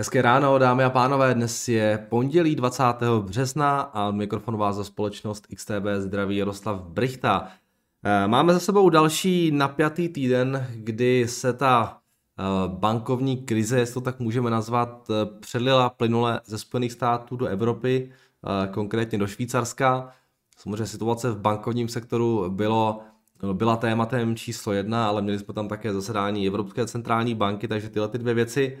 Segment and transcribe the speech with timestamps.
[0.00, 2.84] Hezké ráno, dámy a pánové, dnes je pondělí 20.
[3.20, 7.48] března a mikrofon vás za společnost XTB zdraví Jaroslav Brichta.
[8.04, 11.98] Eh, máme za sebou další napjatý týden, kdy se ta
[12.38, 17.46] eh, bankovní krize, jestli to tak můžeme nazvat, eh, předlila plynule ze Spojených států do
[17.46, 18.10] Evropy,
[18.70, 20.12] konkrétně do Švýcarska.
[20.56, 23.00] Samozřejmě situace v bankovním sektoru bylo,
[23.52, 28.08] byla tématem číslo jedna, ale měli jsme tam také zasedání Evropské centrální banky, takže tyhle
[28.08, 28.78] ty dvě věci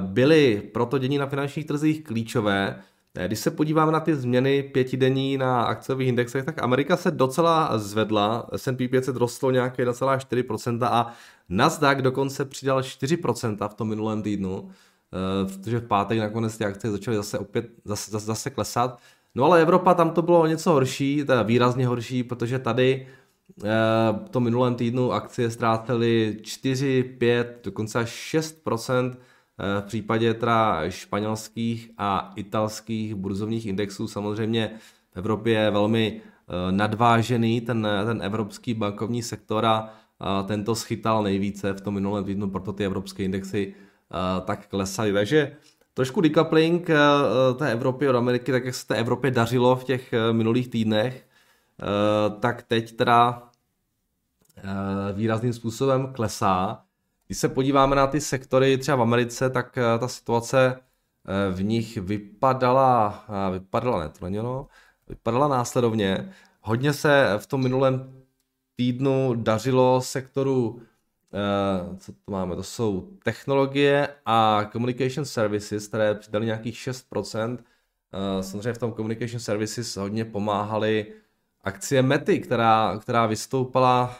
[0.00, 2.82] byly proto dění na finančních trzích klíčové.
[3.26, 8.48] Když se podíváme na ty změny pětidenní na akciových indexech, tak Amerika se docela zvedla,
[8.56, 11.12] S&P 500 rostlo nějaké 1,4% a
[11.48, 16.90] Nasdaq dokonce přidal 4% v tom minulém týdnu, eh, protože v pátek nakonec ty akcie
[16.90, 18.98] začaly zase opět zase, zase, zase klesat.
[19.34, 23.08] No ale Evropa tam to bylo něco horší, teda výrazně horší, protože tady
[23.56, 29.16] v eh, tom minulém týdnu akcie ztrácely 4, 5, dokonce až 6%, Eh,
[29.58, 34.70] v případě teda španělských a italských burzovních indexů samozřejmě
[35.12, 39.92] v Evropě je velmi eh, nadvážený ten, ten evropský bankovní sektor a
[40.46, 45.12] tento schytal nejvíce v tom minulém týdnu, proto ty evropské indexy eh, tak klesají.
[45.12, 45.56] Takže
[45.94, 46.90] trošku decoupling
[47.56, 51.26] té Evropy od Ameriky, tak jak se té Evropě dařilo v těch minulých týdnech,
[52.40, 53.42] tak teď teda
[55.12, 56.84] výrazným způsobem klesá.
[57.26, 60.80] Když se podíváme na ty sektory třeba v Americe, tak eh, ta situace
[61.26, 64.66] eh, v nich vypadala, eh, vypadala ne, to není ono,
[65.08, 66.32] vypadala následovně.
[66.60, 68.24] Hodně se v tom minulém
[68.76, 70.82] týdnu dařilo sektoru,
[71.98, 77.58] co to máme, to jsou technologie a communication services, které přidali nějakých 6%.
[78.40, 81.12] Samozřejmě v tom communication services hodně pomáhaly
[81.62, 84.18] akcie Mety, která, která vystoupala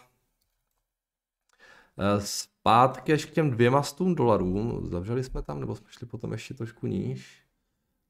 [2.19, 4.81] s zpátky až k těm dvěma stům dolarů.
[4.91, 7.43] Zavřeli jsme tam, nebo jsme šli potom ještě trošku níž?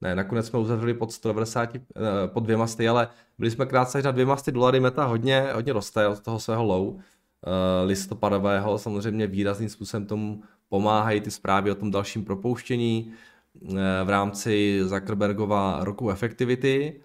[0.01, 1.81] Ne, nakonec jsme uzavřeli pod 190, eh,
[2.27, 3.09] pod dvěma sty, ale
[3.39, 6.97] byli jsme krátce na dvěma sty dolary, meta hodně, hodně roste od toho svého low
[6.97, 14.09] eh, listopadového, samozřejmě výrazným způsobem tomu pomáhají ty zprávy o tom dalším propouštění eh, v
[14.09, 17.01] rámci Zuckerbergova roku efektivity.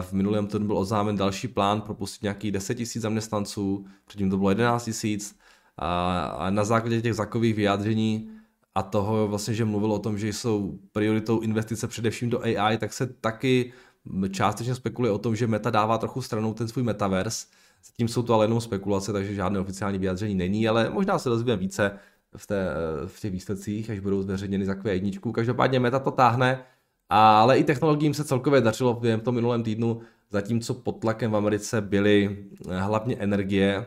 [0.00, 4.50] V minulém týdnu byl oznámen další plán propustit nějakých 10 000 zaměstnanců, předtím to bylo
[4.50, 5.18] 11 000
[5.78, 8.30] a, na základě těch zakových vyjádření
[8.74, 12.92] a toho vlastně, že mluvil o tom, že jsou prioritou investice především do AI, tak
[12.92, 13.72] se taky
[14.30, 17.46] částečně spekuluje o tom, že Meta dává trochu stranou ten svůj metaverse.
[17.86, 21.56] Zatím jsou to ale jenom spekulace, takže žádné oficiální vyjádření není, ale možná se dozvíme
[21.56, 21.98] více
[22.36, 22.66] v, té,
[23.06, 25.32] v těch výsledcích, až budou zveřejněny za jedničku.
[25.32, 26.64] Každopádně Meta to táhne,
[27.08, 31.80] ale i technologiím se celkově dařilo v tom minulém týdnu, zatímco pod tlakem v Americe
[31.80, 33.86] byly hlavně energie,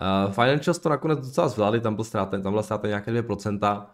[0.00, 3.86] Uh, Financials to nakonec docela zvládli, tam byl ztráten, tam byla ztráten nějaké 2%,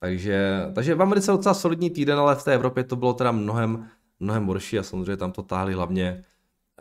[0.00, 3.88] takže, takže v Americe docela solidní týden, ale v té Evropě to bylo teda mnohem,
[4.20, 6.24] mnohem horší a samozřejmě tam to táhli hlavně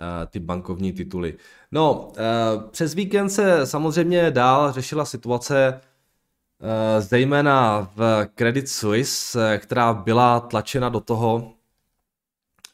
[0.02, 1.38] uh, ty bankovní tituly.
[1.72, 5.82] No, uh, přes víkend se samozřejmě dál řešila situace
[7.00, 11.54] zejména v Credit Suisse, která byla tlačena do toho,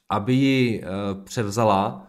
[0.10, 0.84] aby ji
[1.24, 2.09] převzala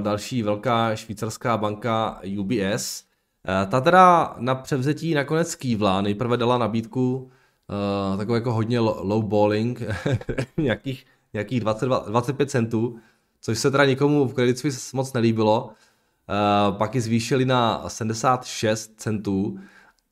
[0.00, 3.04] další velká švýcarská banka UBS.
[3.48, 9.24] Eh, ta teda na převzetí nakonec kývla, nejprve dala nabídku uh, takový jako hodně low
[9.24, 9.82] balling,
[10.56, 12.98] nějakých, nějakých 20, 25 centů,
[13.40, 15.70] což se teda nikomu v Credit Suisse moc nelíbilo.
[16.70, 19.58] Pak ji zvýšili na 76 centů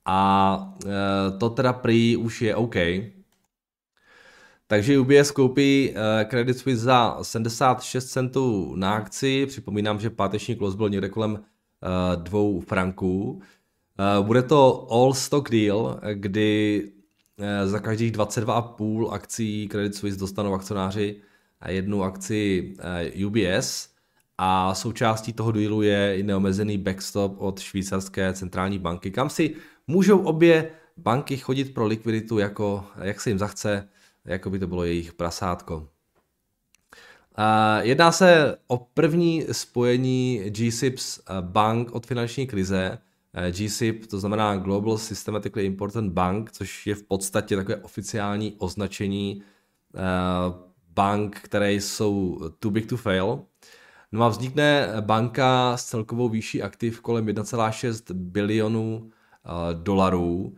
[0.05, 0.73] a
[1.39, 2.75] to teda prý už je OK.
[4.69, 9.45] Takže UBS koupí eh, Credit Suisse za 76 centů na akci.
[9.45, 13.41] Připomínám, že páteční close byl někde kolem eh, dvou franků.
[13.99, 16.91] Eh, bude to all stock deal, kdy
[17.65, 21.21] za každých 22,5 akcí Credit Suisse dostanou akcionáři
[21.67, 22.73] jednu akci
[23.27, 23.89] UBS
[24.37, 29.55] a součástí toho dealu je i neomezený backstop od švýcarské centrální banky, kam si
[29.87, 33.89] můžou obě banky chodit pro likviditu, jako, jak se jim zachce
[34.27, 35.87] jako by to bylo jejich prasátko.
[37.81, 42.97] Jedná se o první spojení GSIPs bank od finanční krize.
[43.51, 49.43] GSIP, to znamená Global Systematically Important Bank, což je v podstatě takové oficiální označení
[49.95, 49.99] eh,
[50.89, 53.43] bank, které jsou too big to fail.
[54.11, 60.55] No a vznikne banka s celkovou výší aktiv kolem 1,6 bilionů eh, dolarů.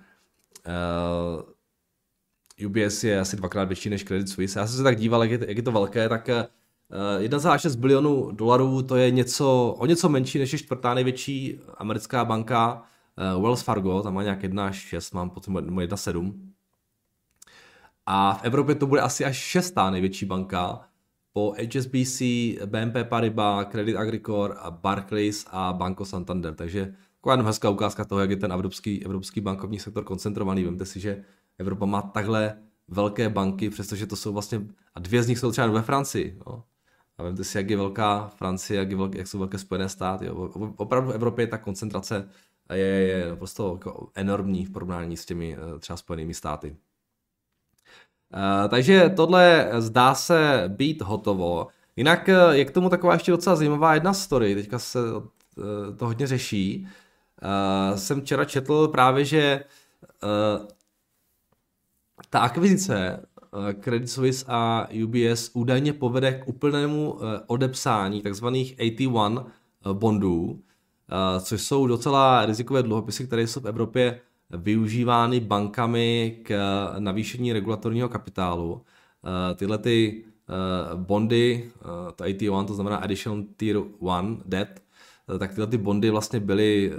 [2.62, 4.60] Eh, UBS je asi dvakrát větší než Credit Suisse.
[4.60, 8.32] Já jsem se tak díval, jak je, jak je to velké, tak 1,6 eh, bilionů
[8.32, 12.84] dolarů to je něco, o něco menší než je čtvrtá největší americká banka
[13.36, 16.34] uh, Wells Fargo, tam má nějak 1,6, mám pocit, 1,7.
[18.06, 20.82] A v Evropě to bude asi až šestá největší banka
[21.34, 22.22] po HSBC,
[22.66, 26.56] BNP Paribas, Credit Agricole, Barclays a Banco Santander.
[26.56, 30.64] Takže taková jenom hezká ukázka toho, jak je ten evropský, evropský bankovní sektor koncentrovaný.
[30.64, 31.24] Vemte si, že
[31.60, 32.58] Evropa má takhle
[32.88, 34.62] velké banky, přestože to jsou vlastně,
[34.96, 36.40] a dvě z nich jsou třeba ve Francii.
[36.48, 36.64] No.
[37.18, 40.26] A vemte si, jak je velká Francie, jak, je velké, jak jsou velké Spojené státy.
[40.26, 40.50] Jo.
[40.78, 42.30] Opravdu v Evropě ta koncentrace
[42.74, 46.76] je, je prostě jako enormní v porovnání s těmi eh, třeba Spojenými státy.
[48.34, 51.68] Uh, takže tohle zdá se být hotovo.
[51.96, 55.00] Jinak eh, je k tomu taková ještě docela zajímavá jedna story, teďka se
[55.98, 56.88] to hodně řeší.
[57.96, 59.64] Jsem včera četl právě, že
[62.30, 63.26] ta akvizice
[63.80, 69.46] Credit Suisse a UBS údajně povede k úplnému odepsání takzvaných 81
[69.94, 70.62] bondů,
[71.40, 76.58] což jsou docela rizikové dluhopisy, které jsou v Evropě využívány bankami k
[77.00, 78.82] navýšení regulatorního kapitálu.
[79.56, 80.26] Tyhle ty
[80.96, 81.72] bondy,
[82.16, 84.84] to AT1, to znamená Additional Tier 1 Debt,
[85.38, 86.94] tak tyhle ty bondy vlastně byly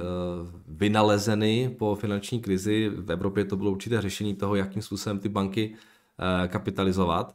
[0.68, 2.88] vynalezeny po finanční krizi.
[2.88, 5.74] V Evropě to bylo určité řešení toho, jakým způsobem ty banky
[6.48, 7.34] kapitalizovat.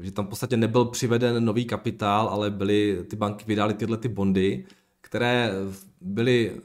[0.00, 4.08] Že tam v podstatě nebyl přiveden nový kapitál, ale byly, ty banky vydály tyhle ty
[4.08, 4.64] bondy,
[5.00, 5.52] které
[6.00, 6.60] byly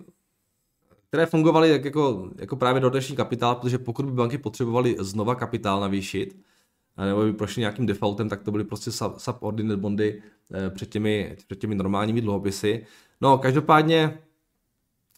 [1.08, 5.80] které fungovaly jak jako, jako právě dodatečný kapitál, protože pokud by banky potřebovaly znova kapitál
[5.80, 6.38] navýšit,
[6.98, 10.22] nebo by prošly nějakým defaultem, tak to byly prostě subordinate bondy
[10.54, 12.86] eh, před těmi, před těmi normálními dluhopisy.
[13.22, 14.20] No, každopádně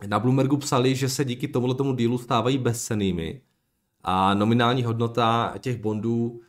[0.08, 3.42] na Bloombergu psali, že se díky tomuto tomu dílu stávají bezcenými
[4.04, 6.40] a nominální hodnota těch bondů uh,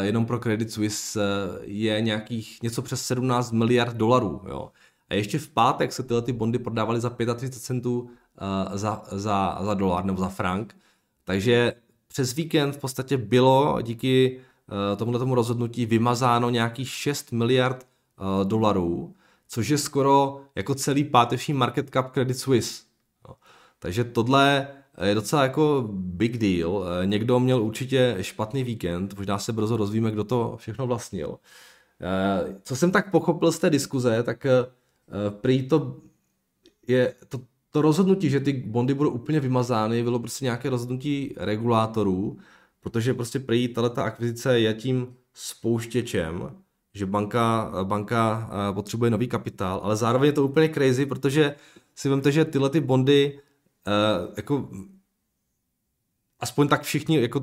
[0.00, 4.42] jenom pro Credit Suisse uh, je nějakých něco přes 17 miliard dolarů.
[4.48, 4.70] Jo.
[5.08, 8.10] A ještě v pátek se tyhle ty bondy prodávaly za 35 centů
[8.74, 10.76] za, za, za dolar nebo za frank.
[11.24, 11.72] Takže
[12.08, 17.86] přes víkend v podstatě bylo díky uh, tomuto tomu rozhodnutí vymazáno nějakých 6 miliard
[18.20, 19.14] uh, dolarů,
[19.48, 22.82] což je skoro jako celý páteční market cap Credit Suisse.
[23.28, 23.34] No.
[23.78, 24.68] Takže tohle
[25.04, 26.84] je docela jako big deal.
[27.04, 31.38] Někdo měl určitě špatný víkend, možná se brzo rozvíme, kdo to všechno vlastnil.
[32.62, 34.46] Co jsem tak pochopil z té diskuze, tak
[35.12, 36.00] Eh, prý to
[36.88, 42.38] je to, to rozhodnutí, že ty bondy budou úplně vymazány, bylo prostě nějaké rozhodnutí regulátorů,
[42.82, 46.50] protože prostě prý tato akvizice je tím spouštěčem,
[46.94, 51.54] že banka, banka eh, potřebuje nový kapitál, ale zároveň je to úplně crazy, protože
[51.94, 53.40] si vemte, že tyhle ty bondy
[53.86, 54.68] uh, jako
[56.40, 57.40] aspoň tak všichni jako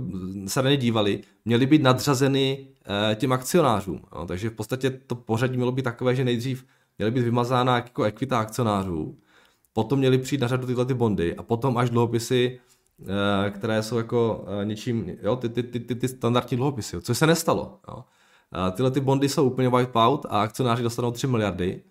[0.47, 4.01] se na ně dívali, měly být nadřazeny uh, těm akcionářům.
[4.15, 6.65] No, takže v podstatě to pořadí mělo být takové, že nejdřív
[6.97, 9.17] měly být vymazána jako ekvita akcionářů,
[9.73, 12.68] potom měly přijít na řadu tyhle ty bondy a potom až dluhopisy, eh,
[13.49, 17.27] které jsou jako eh, něčím, jo, ty, ty, ty, ty, ty standardní dluhopisy, což se
[17.27, 17.79] nestalo.
[17.87, 18.03] Jo.
[18.71, 21.83] Tyhle ty bondy jsou úplně wipe out a akcionáři dostanou 3 miliardy,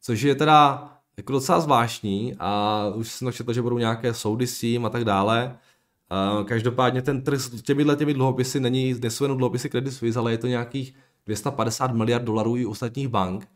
[0.00, 4.60] což je teda jako docela zvláštní a už jsem četl, že budou nějaké soudy s
[4.60, 5.58] tím a tak dále.
[6.44, 10.38] Každopádně ten trh s těmi těmi dluhopisy není, nejsou jenom dluhopisy Credit Suisse, ale je
[10.38, 10.94] to nějakých
[11.26, 13.48] 250 miliard dolarů i ostatních bank.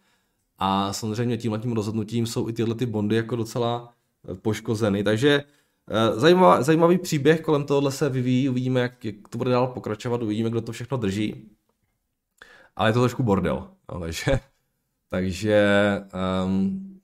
[0.58, 3.93] A samozřejmě tímhle tím rozhodnutím jsou i tyhle ty bondy jako docela
[4.28, 5.04] eh, poškozeny.
[5.04, 5.44] Takže
[5.91, 10.23] eh, zajímavý, zajímavý příběh kolem tohohle se vyvíjí, uvidíme, jak, jak to bude dál pokračovat,
[10.23, 11.51] uvidíme, kdo to všechno drží.
[12.77, 13.69] Ale je to trošku bordel.
[14.01, 14.41] Takže
[15.11, 15.65] takže
[16.45, 17.01] um,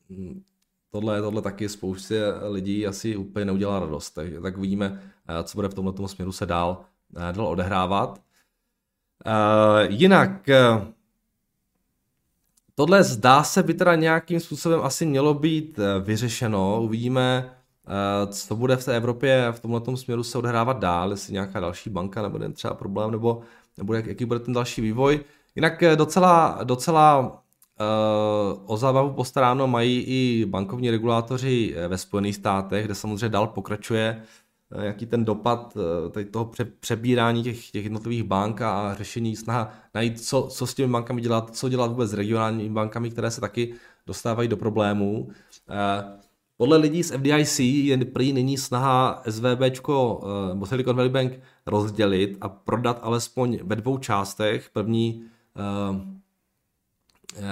[0.91, 4.11] tohle, tohle taky spoustě lidí asi úplně neudělá radost.
[4.11, 8.21] Takže tak uvidíme, eh, co bude v tomhle směru se dál, dál odehrávat.
[9.27, 10.49] Uh, jinak,
[12.79, 16.83] Tohle zdá se by teda nějakým způsobem asi mělo být eh, vyřešeno.
[16.83, 17.58] Uvidíme, eh,
[18.27, 22.23] co bude v té Evropě v tomhle směru se odehrávat dál, jestli nějaká další banka
[22.23, 23.41] nebude třeba problém, nebo,
[23.79, 25.21] nebo jak, jaký bude ten další vývoj.
[25.57, 32.85] Jinak eh, docela, docela uh, o zábavu postaráno mají i bankovní regulátoři ve Spojených státech,
[32.85, 34.23] kde samozřejmě dál pokračuje
[34.73, 39.73] Eh, jaký ten dopad eh, tady toho přebírání těch, těch jednotlivých bank a řešení, snaha
[39.95, 43.41] najít, co, co s těmi bankami dělat, co dělat vůbec s regionálními bankami, které se
[43.41, 43.75] taky
[44.07, 45.29] dostávají do problémů.
[45.69, 46.19] Eh,
[46.59, 49.61] podle lidí z FDIC je prý nyní snaha SVB
[50.49, 51.33] nebo Silicon Valley Bank
[51.67, 54.71] rozdělit a prodat alespoň ve dvou částech.
[54.73, 55.25] První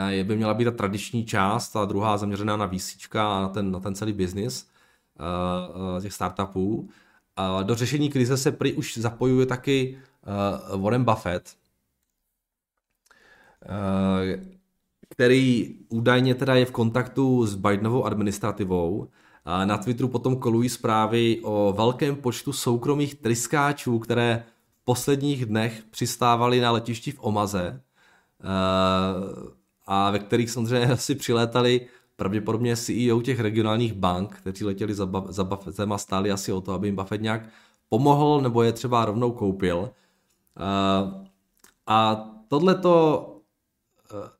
[0.08, 3.70] je by měla být ta tradiční část, a druhá zaměřená na VC a na ten,
[3.72, 4.68] na ten celý biznis
[6.02, 6.88] těch startupů.
[7.62, 9.98] Do řešení krize se prý už zapojuje taky
[10.76, 11.56] Warren Buffett,
[15.08, 19.08] který údajně teda je v kontaktu s Bidenovou administrativou.
[19.64, 24.44] Na Twitteru potom kolují zprávy o velkém počtu soukromých tryskáčů, které
[24.84, 27.80] posledních dnech přistávali na letišti v Omaze
[29.86, 31.86] a ve kterých samozřejmě asi přilétali
[32.16, 36.72] pravděpodobně CEO těch regionálních bank, kteří letěli za, za Buffettem a stáli asi o to,
[36.72, 37.42] aby jim Buffett nějak
[37.88, 39.78] pomohl nebo je třeba rovnou koupil.
[39.78, 41.26] Uh,
[41.86, 43.32] a tohleto
[44.08, 44.35] tahle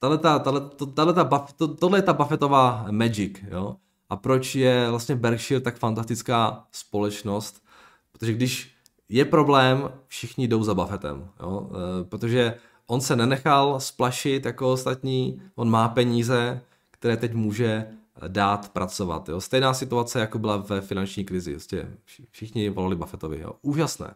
[0.00, 0.60] ta, tahle,
[0.94, 3.76] tahle ta buff, to, tohle je ta Buffettová magic, jo.
[4.08, 7.64] A proč je vlastně Berkshire tak fantastická společnost?
[8.12, 8.74] Protože když
[9.08, 11.70] je problém, všichni jdou za Buffettem, jo.
[11.70, 12.54] E, protože
[12.86, 17.86] on se nenechal splašit jako ostatní, on má peníze, které teď může
[18.28, 19.28] dát pracovat.
[19.28, 19.40] Jo.
[19.40, 21.52] Stejná situace, jako byla ve finanční krizi.
[21.52, 21.88] Prostě
[22.30, 23.40] všichni volali Buffettovi.
[23.40, 23.52] Jo.
[23.62, 24.14] Úžasné.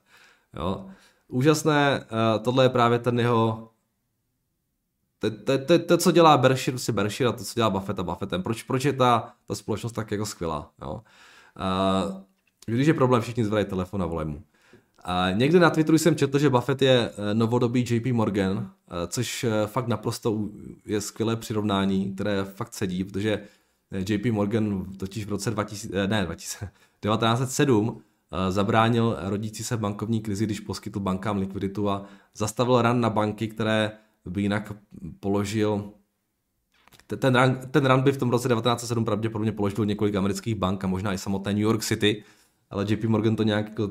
[0.57, 0.87] Jo.
[1.29, 2.05] Úžasné,
[2.37, 3.72] e, tohle je právě ten jeho
[5.23, 8.03] to, to, to, to, co dělá Berkshire, prostě Berkshire a to, co dělá Buffett a
[8.03, 8.43] Buffettem.
[8.43, 10.71] Proč, proč je ta, ta společnost tak jako skvělá?
[10.83, 10.93] Jo?
[10.93, 12.23] Uh,
[12.67, 14.43] když je problém, všichni zvedají telefon a volají mu.
[15.05, 19.45] A někde na Twitteru jsem četl, že Buffett je eh, novodobý JP Morgan, eh, což
[19.45, 20.49] eh, fakt naprosto
[20.87, 23.43] je skvělé přirovnání, které fakt sedí, protože
[24.09, 28.01] JP Morgan totiž v roce 2000, ne, 2000, 1907
[28.49, 33.93] zabránil rodící se bankovní krizi, když poskytl bankám likviditu a zastavil ran na banky, které
[34.27, 34.73] by jinak
[35.21, 35.93] položil
[37.07, 40.87] ten run, ten run by v tom roce 1907 pravděpodobně položil několik amerických bank a
[40.87, 42.25] možná i samotné New York City,
[42.71, 43.91] ale JP Morgan to nějak jako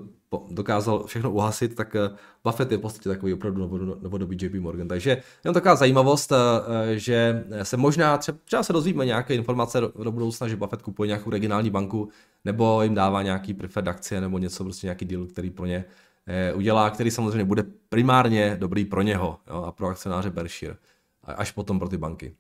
[0.50, 2.10] dokázal všechno uhasit, tak eh,
[2.44, 3.68] Buffett je v podstatě takový opravdu
[4.02, 4.88] novodobý JP Morgan.
[4.88, 9.92] Takže jenom taková zajímavost, eh, že se možná třeba, třeba se dozvíme nějaké informace do,
[10.04, 12.10] do budoucna, že Buffett kupuje nějakou regionální banku
[12.46, 16.11] nebo jim dává nějaký preferred akcie nebo něco, prostě nějaký deal, který pro ně Eh,
[16.56, 20.76] udělá, který samozřejmě bude primárně dobrý pro něho jo, a pro akcionáře Berkshire,
[21.24, 22.36] až potom pro ty banky.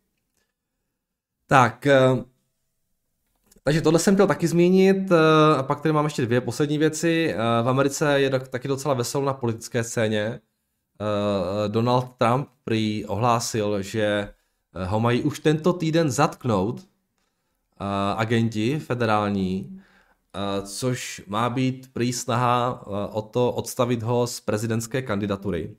[1.47, 1.99] Tak, eh,
[3.63, 7.35] takže tohle jsem chtěl taky zmínit eh, a pak tady mám ještě dvě poslední věci.
[7.63, 10.39] V Americe je taky docela veselo na politické scéně.
[11.67, 14.33] Donald Trump prý ohlásil, že
[14.85, 16.87] ho mají už tento týden zatknout
[18.17, 19.83] agenti federální Eh,
[20.65, 25.75] což má být prý snaha eh, o to odstavit ho z prezidentské kandidatury.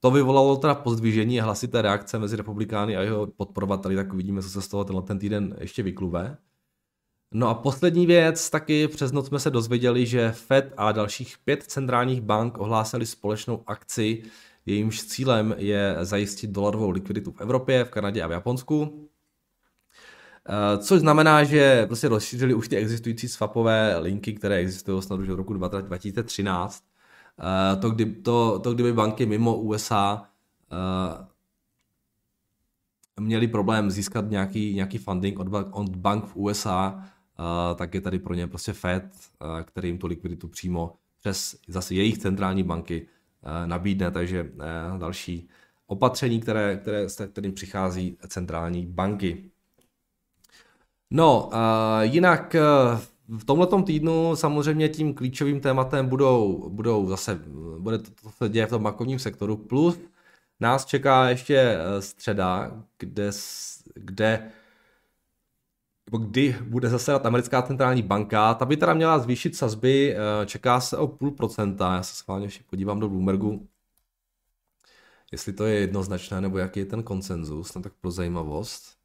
[0.00, 4.48] To vyvolalo teda pozdvižení a hlasité reakce mezi republikány a jeho podporovateli, tak uvidíme, co
[4.48, 6.36] se z toho tenhle ten týden ještě vyklube.
[7.32, 11.62] No a poslední věc, taky přes noc jsme se dozvěděli, že Fed a dalších pět
[11.62, 14.22] centrálních bank ohlásili společnou akci,
[14.66, 19.08] jejímž cílem je zajistit dolarovou likviditu v Evropě, v Kanadě a v Japonsku.
[20.48, 25.28] Eh, což znamená, že prostě rozšířili už ty existující swapové linky, které existují snad už
[25.28, 26.84] od roku 2013.
[27.40, 30.24] Eh, to, kdy, to, to kdyby banky mimo USA
[30.72, 31.26] eh,
[33.20, 37.04] měli problém získat nějaký, nějaký funding od, od bank v USA,
[37.74, 39.04] tak je tady pro ně prostě Fed,
[39.64, 43.08] který jim tu likviditu přímo přes zase jejich centrální banky
[43.66, 44.52] nabídne, takže
[44.98, 45.48] další
[45.86, 49.50] opatření, které, které, s kterým přichází centrální banky.
[51.16, 57.40] No, uh, jinak uh, v tomto týdnu samozřejmě tím klíčovým tématem budou, budou zase,
[57.78, 59.98] bude to, to se děje v tom bankovním sektoru, plus
[60.60, 63.30] nás čeká ještě eh, středa, kde,
[63.94, 64.50] kde
[66.18, 70.16] kdy bude zasedat americká centrální banka, ta by teda měla zvýšit sazby,
[70.46, 73.68] čeká se o půl procenta, já se schválně ještě podívám do Bloombergu,
[75.32, 79.03] jestli to je jednoznačné, nebo jaký je ten konsenzus, no tak pro zajímavost.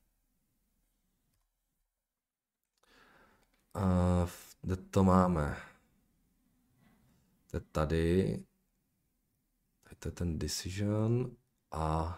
[3.74, 4.28] A
[4.62, 5.58] kde to máme?
[7.52, 8.40] To je tady.
[10.00, 11.32] To je ten decision
[11.72, 12.16] a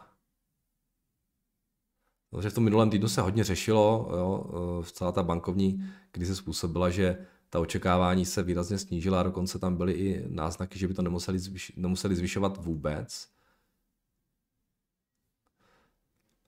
[2.32, 4.46] takže v tom minulém týdnu se hodně řešilo, jo,
[4.82, 9.94] v celá ta bankovní krize způsobila, že ta očekávání se výrazně snížila dokonce tam byly
[9.94, 13.28] i náznaky, že by to nemuseli, zvyš, nemuseli zvyšovat vůbec.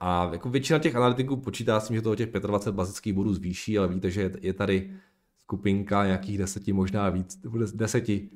[0.06, 3.34] A jako většina těch analytiků počítá s tím, že to o těch 25 bazických bodů
[3.34, 4.92] zvýší, ale víte, že je tady
[5.38, 7.40] skupinka nějakých deseti, možná víc,
[7.74, 8.30] deseti,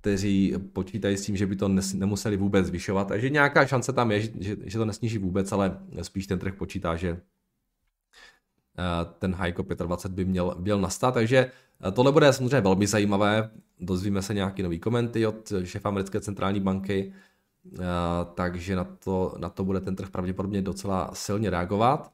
[0.00, 3.08] kteří počítají s tím, že by to nemuseli vůbec zvyšovat.
[3.08, 6.96] Takže nějaká šance tam je, že, že to nesníží vůbec, ale spíš ten trh počítá,
[6.96, 7.20] že eh,
[9.18, 11.14] ten hike 25 by měl, měl nastat.
[11.14, 11.50] Takže
[11.88, 13.50] eh, tohle bude samozřejmě velmi zajímavé.
[13.80, 17.12] Dozvíme se nějaký nový komenty od šéfa americké centrální banky,
[18.34, 22.12] takže na to, na to bude ten trh pravděpodobně docela silně reagovat.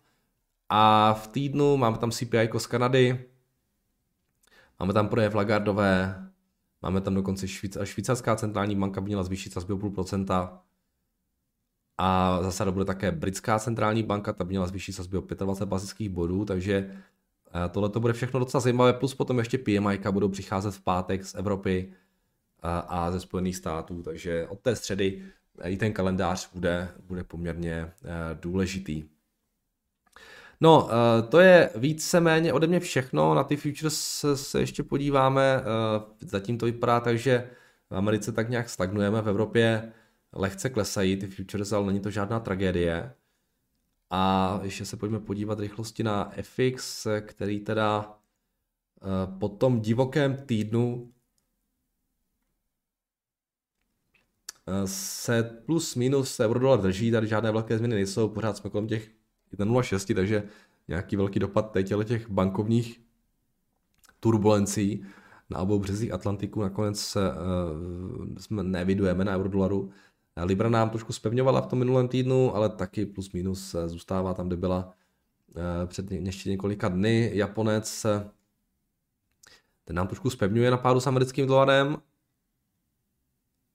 [0.69, 3.25] A v týdnu máme tam CPI z Kanady,
[4.81, 6.25] máme tam projev Lagardové,
[6.83, 10.61] máme tam dokonce švýc, švýcarská centrální banka by měla zvýšit sazby o půl procenta.
[11.99, 16.09] A zase bude také britská centrální banka, ta by měla zvýšit sazby o 25 bazických
[16.09, 16.91] bodů, takže
[17.55, 21.25] eh, tohle to bude všechno docela zajímavé, plus potom ještě PMI budou přicházet v pátek
[21.25, 21.93] z Evropy,
[22.65, 25.23] a ze Spojených států, takže od té středy
[25.63, 27.93] i ten kalendář bude, bude poměrně
[28.41, 29.05] důležitý.
[30.61, 30.89] No,
[31.29, 35.63] to je víceméně ode mě všechno, na ty futures se ještě podíváme,
[36.21, 37.51] zatím to vypadá tak, že
[37.91, 39.93] v Americe tak nějak stagnujeme, v Evropě
[40.33, 43.15] lehce klesají ty futures, ale není to žádná tragédie.
[44.11, 48.19] A ještě se pojďme podívat rychlosti na FX, který teda
[49.03, 51.13] eh, po tom divokém týdnu
[54.85, 59.11] se plus minus eurodolar drží, tady žádné velké změny nejsou, pořád jsme kolem těch
[59.59, 60.42] 1,06, takže
[60.88, 63.00] nějaký velký dopad teď těch bankovních
[64.21, 65.04] turbulencí
[65.50, 67.23] na obou březích Atlantiku nakonec uh,
[68.38, 69.90] jsme nevidujeme na eurodolaru.
[70.37, 74.47] Libra nám trošku spevňovala v tom minulém týdnu, ale taky plus minus eh, zůstává tam,
[74.47, 74.94] kde byla
[75.56, 77.30] eh, před ještě několika dny.
[77.35, 78.06] Japonec
[79.85, 81.97] ten nám trošku spevňuje na pádu s americkým dolarem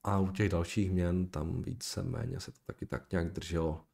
[0.03, 3.85] a u těch dalších měn tam více-méně se to taky tak nějak drželo.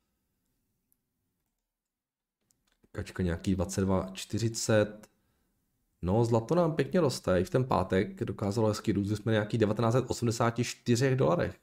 [2.91, 4.99] Kačka nějaký 22,40.
[6.01, 7.41] No, zlato nám pěkně roste.
[7.41, 11.59] I v ten pátek dokázalo hezky růst, jsme nějaký 1984 dolarech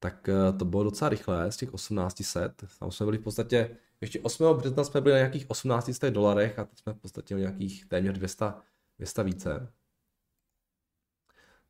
[0.00, 2.64] tak eh, to bylo docela rychlé z těch 1800.
[2.78, 4.56] Tam jsme byli v podstatě, ještě 8.
[4.56, 8.18] března jsme byli na nějakých 1800 dolarech a teď jsme v podstatě o nějakých téměř
[8.18, 8.44] 200,
[8.98, 9.72] 200 více.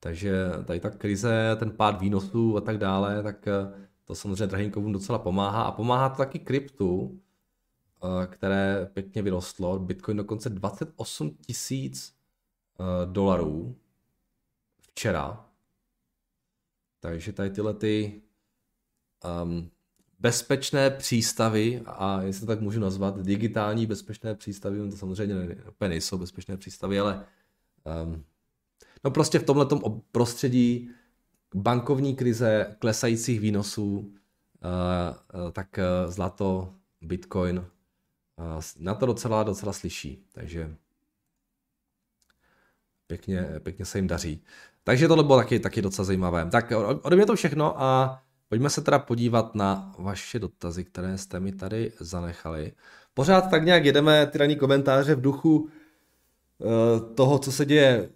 [0.00, 4.92] Takže tady ta krize, ten pád výnosů a tak dále, tak eh, to samozřejmě drahým
[4.92, 7.21] docela pomáhá a pomáhá to taky kryptu,
[8.02, 9.78] eh, které pěkně vyrostlo.
[9.78, 12.21] Bitcoin dokonce 28 tisíc
[13.04, 13.76] dolarů
[14.80, 15.50] včera,
[17.00, 18.23] takže tady tyhle ty
[19.42, 19.71] um,
[20.19, 25.35] bezpečné přístavy, a jestli to tak můžu nazvat, digitální bezpečné přístavy, no to samozřejmě
[25.80, 27.26] ne, nejsou bezpečné přístavy, ale
[28.04, 28.25] um,
[29.04, 29.67] no prostě v tomhle
[30.13, 30.91] prostředí
[31.54, 34.04] bankovní krize, klesajících výnosů, uh,
[35.45, 37.65] uh, tak uh, zlato, bitcoin,
[38.78, 40.76] na to docela, docela slyší, takže
[43.06, 44.45] pěkně, pěkně se jim daří.
[44.84, 46.50] Takže tohle bylo taky, taky docela zajímavé.
[46.50, 51.41] Tak ode mě to všechno a pojďme se teda podívat na vaše dotazy, které jste
[51.41, 52.73] mi tady zanechali.
[53.15, 55.69] Pořád tak nějak jedeme ty ranní komentáře v duchu
[57.15, 58.10] toho, co se děje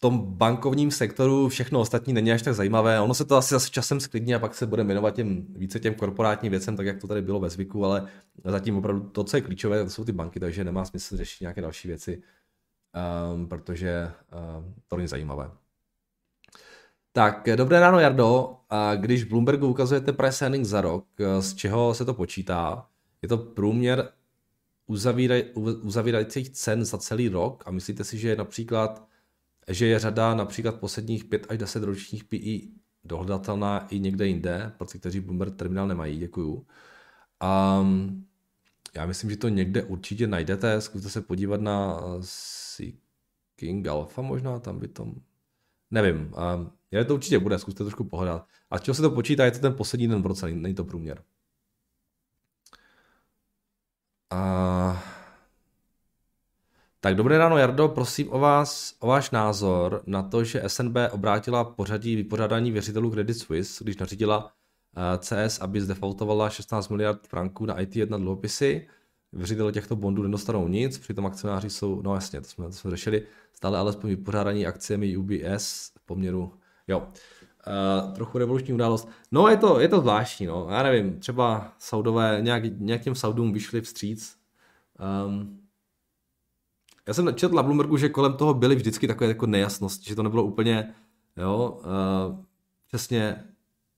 [0.00, 3.00] tom bankovním sektoru, všechno ostatní není až tak zajímavé.
[3.00, 5.94] Ono se to asi zase časem sklidní a pak se bude jmenovat těm, více těm
[5.94, 8.08] korporátním věcem, tak jak to tady bylo ve zvyku, ale
[8.44, 11.60] zatím opravdu to, co je klíčové, to jsou ty banky, takže nemá smysl řešit nějaké
[11.60, 12.22] další věci
[13.34, 14.10] um, protože
[14.58, 15.50] um, to není zajímavé.
[17.12, 18.56] Tak, dobré ráno, Jardo.
[18.70, 22.86] A když v Bloombergu ukazujete price earning za rok, eh, z čeho se to počítá?
[23.22, 24.12] Je to průměr
[24.86, 25.44] uzavíraj,
[25.82, 29.08] uzavírajících cen za celý rok a myslíte si, že je například,
[29.68, 32.68] že je řada například posledních 5 až 10 ročních PI
[33.04, 36.66] dohledatelná i někde jinde, pro ty, kteří Bloomberg terminál nemají, děkuju.
[37.80, 38.26] Um,
[38.94, 42.00] já myslím, že to někde určitě najdete, zkuste se podívat na
[43.56, 45.14] King Alpha možná, tam by to...
[45.90, 46.34] Nevím,
[46.92, 48.46] uh, to určitě bude, zkuste trošku pohodat.
[48.70, 51.22] A čeho se to počítá, je to ten poslední den v roce, není to průměr.
[54.30, 55.07] A...
[57.00, 61.64] Tak dobré ráno, Jardo, prosím o vás, o váš názor na to, že SNB obrátila
[61.64, 64.52] pořadí vypořádání věřitelů Credit Suisse, když nařídila
[65.18, 68.88] CS, aby zdefaultovala 16 miliard franků na IT1 dluhopisy
[69.32, 73.26] věřitele těchto bondů nedostanou nic, přitom akcionáři jsou, no jasně, to jsme, to jsme řešili,
[73.52, 76.52] stále alespoň vypořádání akciemi UBS v poměru,
[76.88, 79.08] jo, uh, trochu revoluční událost.
[79.32, 83.52] No je to, je to zvláštní, no, já nevím, třeba Saudové, nějak, nějak těm Saudům
[83.52, 84.36] vyšli vstříc.
[85.26, 85.67] Um,
[87.08, 90.22] já jsem četl na Bloombergu, že kolem toho byly vždycky takové jako nejasnosti, že to
[90.22, 90.94] nebylo úplně,
[91.36, 92.44] jo, uh,
[92.86, 93.44] přesně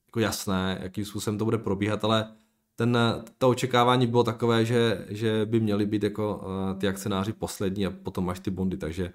[0.07, 2.33] jako jasné, jakým způsobem to bude probíhat, ale
[2.75, 2.97] ten,
[3.37, 7.91] to očekávání bylo takové, že, že by měly být jako uh, ty akcionáři poslední a
[7.91, 9.13] potom až ty bondy, takže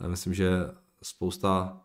[0.00, 0.50] uh, myslím, že
[1.02, 1.80] spousta,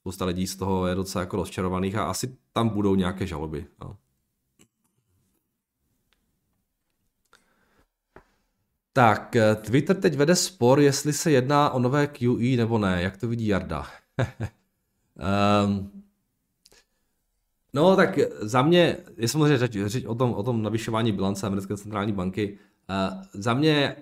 [0.00, 3.66] spousta lidí z toho je docela jako rozčarovaných a asi tam budou nějaké žaloby.
[3.80, 3.96] No.
[8.92, 13.02] Tak, eh, Twitter teď vede spor, jestli se jedná o nové QE nebo ne.
[13.02, 13.86] Jak to vidí Jarda?
[15.66, 15.90] um,
[17.72, 21.76] No tak za mě, je samozřejmě řeč, řeč o, tom, o tom navyšování bilance americké
[21.76, 22.58] centrální banky.
[22.90, 23.96] Uh, za mě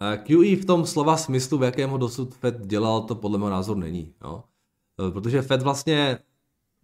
[0.00, 3.38] uh, eh, QE v tom slova smyslu, v jakém ho dosud Fed dělal, to podle
[3.38, 4.14] mého názoru není.
[4.22, 4.44] Jo?
[5.12, 6.18] Protože Fed vlastně,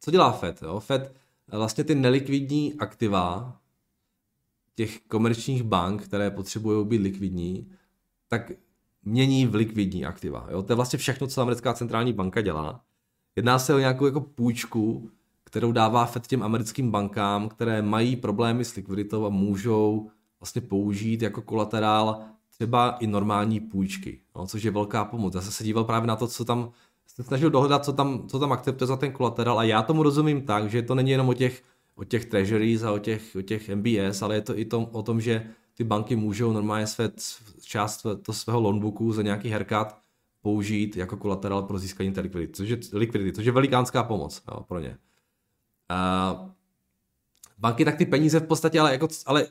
[0.01, 0.63] co dělá Fed?
[0.63, 0.81] Jo?
[0.81, 1.15] Fed
[1.53, 3.57] vlastně ty nelikvidní aktiva
[4.75, 7.69] těch komerčních bank, které potřebují být likvidní,
[8.29, 8.53] tak
[9.05, 10.47] mění v likvidní aktiva.
[10.51, 10.63] Jo?
[10.63, 12.81] To je vlastně všechno, co americká centrální banka dělá.
[13.37, 15.11] Jedná se o nějakou jako půjčku,
[15.45, 21.23] kterou dává Fed těm americkým bankám, které mají problémy s likviditou a můžou vlastně použít
[21.23, 25.35] jako kolaterál třeba i normální půjčky, no, což je velká pomoc.
[25.35, 26.71] Já jsem se díval právě na to, co tam,
[27.07, 30.43] jsem snažil dohledat, co tam, co tam akceptuje za ten kolaterál a já tomu rozumím
[30.43, 31.63] tak, že to není jenom o těch,
[32.03, 35.03] o těch treasuries a o těch, o těch MBS, ale je to i tom, o
[35.03, 37.11] tom, že ty banky můžou normálně své,
[37.61, 39.99] část to svého loanbooku za nějaký herkat
[40.41, 44.65] použít jako kolaterál pro získání té likvidity, což je, likvidity, což je velikánská pomoc jo,
[44.69, 44.99] pro ně.
[45.89, 46.51] A
[47.59, 49.47] banky tak ty peníze v podstatě, ale, jako, ale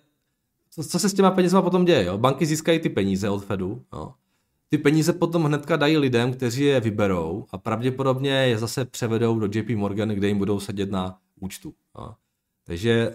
[0.70, 2.06] co, co se s těma penězma potom děje?
[2.06, 2.18] Jo?
[2.18, 3.86] Banky získají ty peníze od Fedu.
[3.94, 4.14] Jo?
[4.70, 9.60] Ty peníze potom hnedka dají lidem, kteří je vyberou a pravděpodobně je zase převedou do
[9.60, 11.74] JP Morgan, kde jim budou sedět na účtu.
[11.98, 12.14] Jo?
[12.72, 13.14] Takže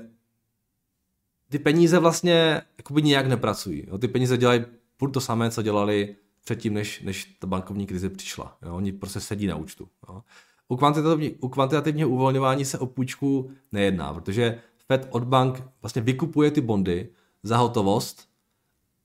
[1.48, 3.84] ty peníze vlastně jakoby nijak nepracují.
[3.88, 3.98] Jo?
[3.98, 4.64] Ty peníze dělají
[4.96, 8.56] furt to samé, co dělali předtím, než, než ta bankovní krize přišla.
[8.62, 8.76] Jo?
[8.76, 9.88] Oni prostě sedí na účtu.
[10.08, 10.22] Jo?
[10.68, 16.50] U, kvantitativní, u kvantitativního uvolňování se o půjčku nejedná, protože Fed od bank vlastně vykupuje
[16.50, 17.08] ty bondy
[17.42, 18.28] za hotovost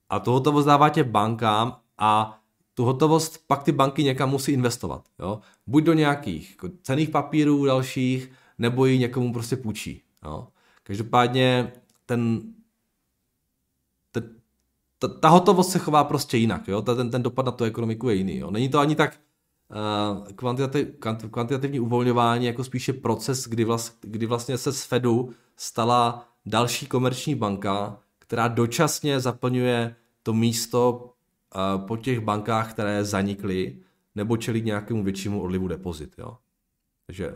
[0.09, 2.41] a tu hotovost dává tě bankám a
[2.73, 5.05] tu hotovost pak ty banky někam musí investovat.
[5.19, 5.39] Jo?
[5.67, 10.03] Buď do nějakých jako cených papírů dalších, nebo ji někomu prostě půjčí.
[10.25, 10.47] Jo?
[10.84, 11.73] Každopádně
[12.05, 12.41] ten,
[14.12, 14.36] ten
[14.99, 16.67] ta, ta hotovost se chová prostě jinak.
[16.67, 16.81] Jo?
[16.81, 18.38] Ten, ten dopad na tu ekonomiku je jiný.
[18.38, 18.51] Jo?
[18.51, 19.19] Není to ani tak
[19.69, 20.88] uh, kvantitativ,
[21.31, 27.36] kvantitativní uvolňování, jako spíše proces, kdy, vlast, kdy vlastně se z Fedu stala další komerční
[27.36, 31.13] banka, která dočasně zaplňuje to místo
[31.55, 33.79] uh, po těch bankách, které zanikly,
[34.15, 36.15] nebo čelí nějakému většímu odlivu depozit.
[36.17, 36.38] Jo?
[37.07, 37.36] Takže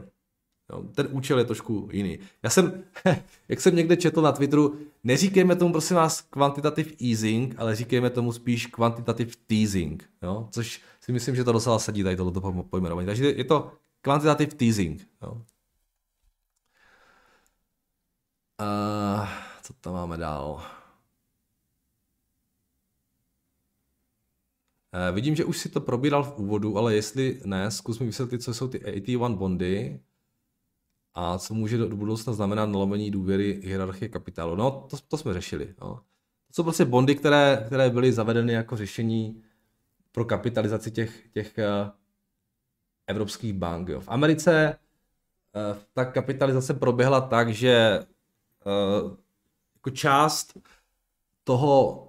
[0.72, 2.20] jo, ten účel je trošku jiný.
[2.44, 2.84] Já jsem,
[3.50, 8.32] jak jsem někde četl na Twitteru, neříkejme tomu prosím vás quantitative easing, ale říkejme tomu
[8.32, 10.48] spíš quantitative teasing, jo?
[10.52, 13.06] což si myslím, že to docela sedí tady tohoto pojmenování.
[13.06, 15.08] Takže je to quantitative teasing.
[15.22, 15.42] Jo?
[18.62, 19.28] Uh,
[19.62, 20.64] co tam máme dál?
[24.96, 28.44] Eh, vidím, že už si to probíral v úvodu, ale jestli ne, zkus mi vysvětlit,
[28.44, 30.00] co jsou ty AT1 bondy
[31.16, 34.56] a co může do budoucna znamenat nalomení důvěry hierarchie kapitálu.
[34.56, 35.76] No, to, to jsme řešili.
[35.82, 35.96] No.
[36.48, 39.44] To jsou prostě bondy, které, které byly zavedeny jako řešení
[40.12, 41.90] pro kapitalizaci těch, těch uh,
[43.08, 43.90] evropských bank.
[43.90, 44.02] Jo.
[44.02, 44.78] V Americe
[45.72, 48.00] uh, ta kapitalizace proběhla tak, že
[48.66, 49.12] uh,
[49.76, 50.58] jako část
[51.44, 52.02] toho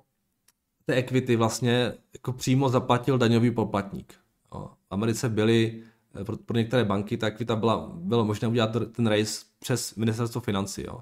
[0.84, 4.14] té equity vlastně jako přímo zaplatil daňový poplatník.
[4.52, 5.90] V Americe byly eh,
[6.24, 10.84] pro, pro některé banky ta equita byla, bylo možné udělat ten race přes ministerstvo financí.
[10.86, 11.00] Jo.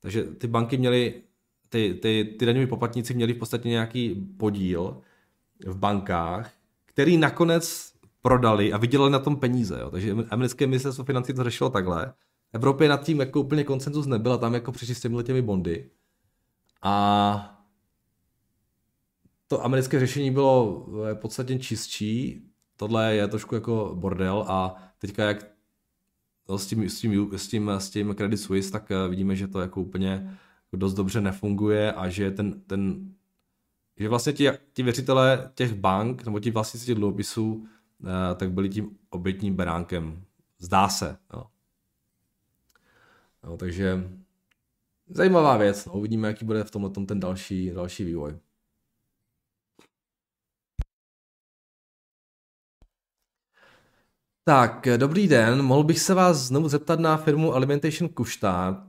[0.00, 1.22] Takže ty banky měly,
[1.68, 5.00] ty, ty, ty daňoví poplatníci měli v podstatě nějaký podíl
[5.66, 6.52] v bankách,
[6.84, 7.92] který nakonec
[8.22, 9.78] prodali a vydělali na tom peníze.
[9.80, 9.90] Jo.
[9.90, 12.12] Takže americké ministerstvo financí to řešilo takhle.
[12.52, 15.90] V Evropě nad tím jako úplně koncenzus nebyla, tam jako přišli s těmi těmi bondy.
[16.82, 17.54] A
[19.48, 22.47] to americké řešení bylo eh, podstatně čistší,
[22.78, 25.46] tohle je trošku jako bordel a teďka jak
[26.48, 29.48] no, s, tím, s, tím, s, tím, s tím Credit Suisse, tak eh, vidíme, že
[29.48, 30.38] to jako úplně
[30.72, 33.12] dost dobře nefunguje a že ten, ten
[33.96, 37.66] že vlastně ti, ti věřitelé těch bank nebo ti vlastníci těch dluhopisů
[38.04, 40.22] eh, tak byli tím obětním beránkem.
[40.58, 41.16] Zdá se.
[41.34, 41.46] No.
[43.44, 44.10] No, takže
[45.08, 45.86] zajímavá věc.
[45.86, 45.92] No.
[45.92, 48.38] Uvidíme, jaký bude v tomhle tom ten další, další vývoj.
[54.48, 55.62] Tak, dobrý den.
[55.62, 58.82] Mohl bych se vás znovu zeptat na firmu Alimentation Kuštát.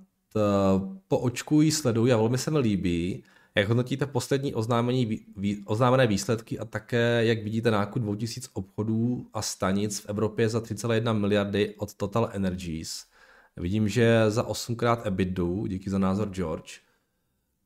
[1.08, 3.24] Po očku ji sleduji a velmi se mi líbí.
[3.56, 5.26] Jak hodnotíte poslední oznámení,
[5.66, 11.20] oznámené výsledky a také, jak vidíte nákup 2000 obchodů a stanic v Evropě za 3,1
[11.20, 13.06] miliardy od Total Energies.
[13.58, 16.80] Vidím, že za 8krát EBITDA, díky za názor George.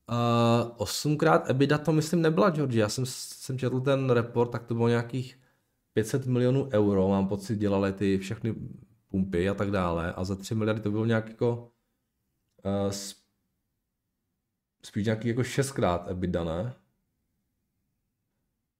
[0.10, 4.74] Uh, 8krát EBITDA to myslím nebyla George, já jsem, jsem četl ten report, tak to
[4.74, 5.43] bylo nějakých
[5.94, 8.56] 500 milionů euro, mám pocit, dělali ty všechny
[9.10, 11.72] pumpy a tak dále a za 3 miliardy to bylo nějak jako
[12.66, 12.92] uh,
[14.86, 16.74] spíš nějaký jako šestkrát EBITDA, ne?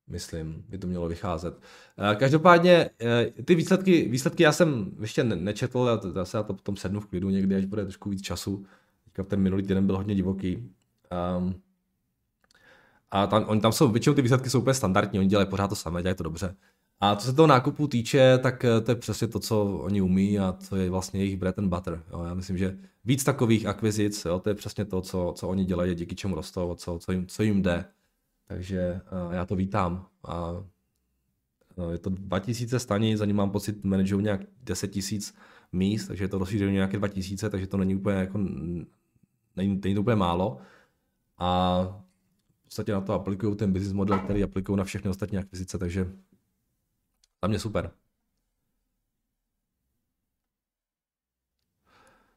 [0.08, 1.54] Myslím, by to mělo vycházet.
[1.54, 2.90] Uh, každopádně
[3.38, 7.06] uh, ty výsledky, výsledky já jsem ještě nečetl, já se na to potom sednu v
[7.06, 8.66] klidu někdy, až bude trošku víc času.
[9.04, 10.74] Teďka ten minulý týden byl hodně divoký.
[11.38, 11.62] Um,
[13.12, 15.76] a tam, oni tam jsou, většinou ty výsledky jsou úplně standardní, oni dělají pořád to
[15.76, 16.56] samé, dělají to dobře.
[17.04, 20.40] A co se toho nákupu týče, tak eh, to je přesně to, co oni umí
[20.40, 22.04] a co je vlastně jejich bread and butter.
[22.12, 22.24] Jo.
[22.24, 25.96] Já myslím, že víc takových akvizic, jo, to je přesně to, co, co oni dělají,
[25.96, 27.86] díky čemu rostou, co, co, jim, co jim jde.
[28.48, 30.06] Takže uh, já to vítám.
[30.28, 30.64] A
[31.92, 35.36] je to 2000 stanic, za ním mám pocit manažují nějak 10 tisíc
[35.72, 38.38] míst, takže je to rozšířeno nějaké 2000, takže to není úplně jako,
[39.56, 40.58] není, není to úplně málo.
[41.38, 41.82] A
[42.62, 46.08] v podstatě na to aplikují ten business model, který aplikují na všechny ostatní akvizice, takže
[47.44, 47.92] za mě super.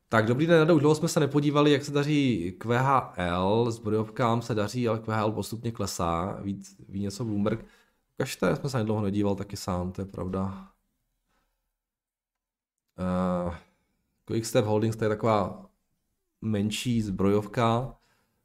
[0.08, 4.54] Tak dobrý den, už dlouho jsme se nepodívali, jak se daří QHL, s bodovkám se
[4.54, 7.64] daří, ale QHL postupně klesá, víc, ví něco Bloomberg.
[8.14, 10.72] Ukažte, jsme se dlouho nedíval taky sám, to je pravda.
[12.98, 13.54] Uh,
[14.24, 15.70] Quickstep Holdings, to je taková
[16.40, 17.96] menší zbrojovka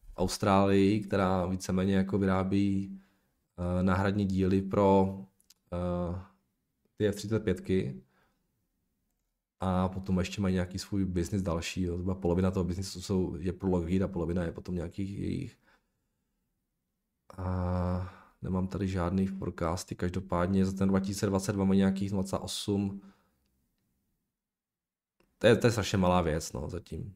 [0.03, 2.99] v Austrálii, která víceméně jako vyrábí
[3.57, 6.30] uh, náhradní díly pro uh,
[7.01, 8.01] ty F-35.
[9.59, 11.81] A potom ještě mají nějaký svůj biznis další.
[11.83, 11.97] Jo.
[11.97, 15.57] Zhruba polovina toho biznisu jsou, je pro Lockheed a polovina je potom nějakých jejich.
[17.37, 19.95] A nemám tady žádný forecasty.
[19.95, 22.99] Každopádně za ten 2022 mají nějakých 0,8
[25.37, 27.15] to je, to je strašně malá věc, no, zatím.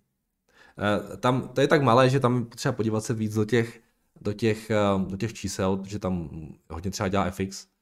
[1.13, 3.82] E, tam, to je tak malé, že tam třeba podívat se víc do těch,
[4.21, 6.30] do těch, eh, do těch čísel, protože tam
[6.69, 7.75] hodně třeba dělá FX.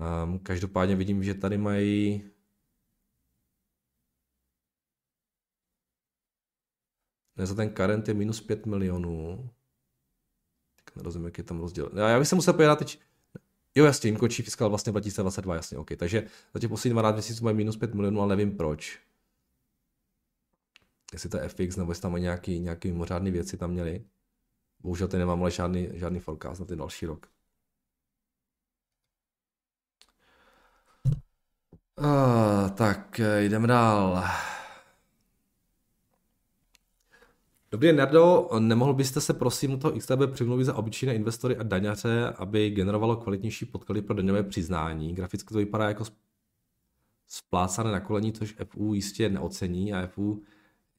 [0.00, 2.24] Um, každopádně vidím, že tady mají
[7.36, 9.50] Ne, za ten current je minus 5 milionů.
[10.84, 11.90] Tak nerozumím, jak je tam rozdíl.
[11.96, 13.00] Já bych se musel podívat teď.
[13.74, 15.90] Jo, jasně, jim končí fiskal vlastně 2022, jasně, OK.
[15.96, 19.00] Takže za těch posledních 12 měsíců mají minus 5 milionů, ale nevím proč
[21.12, 24.04] jestli to je FX, nebo jestli tam mají nějaký, nějaký mimořádné věci tam měli.
[24.80, 27.26] Bohužel tady nemám ale žádný, žádný forecast na ten další rok.
[32.00, 34.24] Uh, tak jdeme dál.
[37.70, 42.32] Dobrý Nerdo, nemohl byste se prosím u toho XTB přimluvit za obyčejné investory a daňaře,
[42.36, 45.14] aby generovalo kvalitnější podklady pro daňové přiznání?
[45.14, 46.04] Graficky to vypadá jako
[47.28, 50.42] splácané na kolení, což FU jistě neocení a FU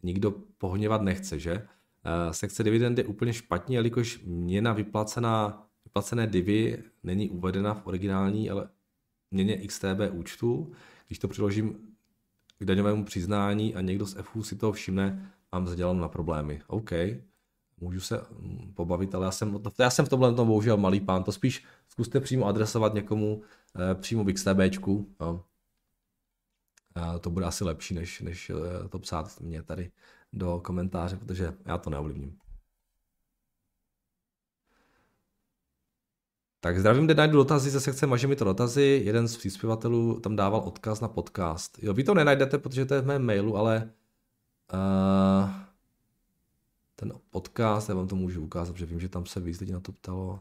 [0.04, 1.52] nikdo pohněvat nechce, že?
[1.54, 8.50] Eh, sekce dividend je úplně špatně, jelikož měna vyplacená, vyplacené divy není uvedena v originální,
[8.50, 8.70] ale
[9.32, 10.72] měně XTB účtu.
[11.12, 11.76] Když to přiložím
[12.60, 16.62] k daňovému přiznání a někdo z FU si to všimne, mám zadělám na problémy.
[16.68, 16.92] OK,
[17.78, 21.24] můžu se mm, pobavit, ale já jsem, já jsem v tomhle tom bohužel malý pán,
[21.24, 23.42] to spíš zkuste přímo adresovat někomu
[23.76, 25.16] eh, přímo v XTBčku.
[25.22, 25.44] Jo
[27.22, 29.92] to bude asi lepší, než, než eh, to psát mě tady
[30.34, 32.38] do komentáře, protože já to neovlivním.
[36.64, 39.02] Tak zdravím, kde najdu dotazy ze sekce Maže mi to dotazy.
[39.06, 41.84] Jeden z příspěvatelů tam dával odkaz na podcast.
[41.84, 43.94] Jo, vy to nenajdete, protože to je v mém mailu, ale
[44.74, 45.50] uh,
[46.96, 49.80] ten podcast, já vám to můžu ukázat, protože vím, že tam se víc lidí na
[49.80, 50.40] to ptalo.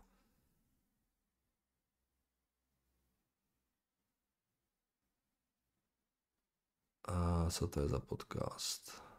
[7.05, 9.10] A co to je za podcast?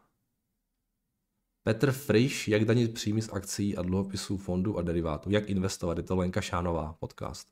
[1.73, 5.29] Petr Frisch, jak danit příjmy z akcí a dluhopisů fondů a derivátů.
[5.29, 7.47] Jak investovat, je to Lenka Šánová podcast.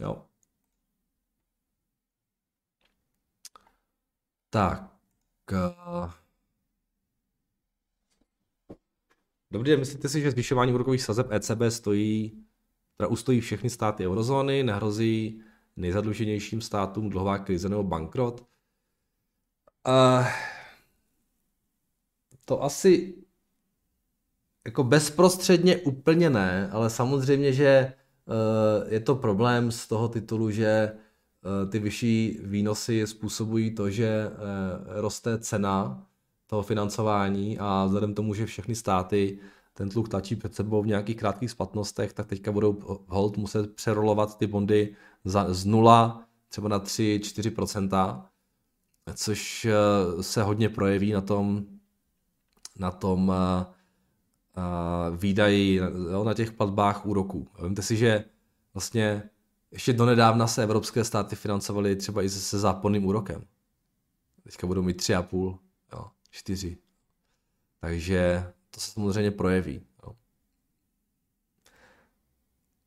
[0.00, 0.26] Jo.
[4.50, 4.96] Tak.
[5.52, 6.10] Eh.
[9.50, 12.44] Dobrý den, myslíte si, že zvyšování úrokových sazeb ECB stojí,
[12.96, 15.42] teda ustojí všechny státy eurozóny, nehrozí
[15.76, 18.40] nejzadluženějším státům dluhová krize nebo bankrot?
[19.88, 20.26] Uh,
[22.50, 23.14] to asi
[24.66, 27.92] jako bezprostředně úplně ne, ale samozřejmě, že
[28.26, 34.26] uh, je to problém z toho titulu, že uh, ty vyšší výnosy způsobují to, že
[34.28, 36.06] uh, roste cena
[36.46, 39.38] toho financování a vzhledem tomu, že všechny státy
[39.74, 44.38] ten tluk tačí před sebou v nějakých krátkých splatnostech, tak teďka budou hold muset přerolovat
[44.38, 48.22] ty bondy za, z nula třeba na 3-4%,
[49.14, 51.66] což eh, se hodně projeví na tom,
[52.80, 53.66] na tom eh,
[54.56, 55.80] eh, výdaji,
[56.24, 57.48] na těch platbách úroků.
[57.58, 58.24] Vemte si, že
[58.74, 59.22] vlastně
[59.70, 63.44] ještě donedávna se evropské státy financovaly třeba i se záporným úrokem.
[64.42, 65.58] Teďka budou mít tři a půl,
[65.92, 66.76] jo, čtyři.
[67.80, 69.82] Takže to se samozřejmě projeví.
[70.06, 70.16] Jo.